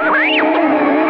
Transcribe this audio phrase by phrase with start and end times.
[0.00, 1.09] Música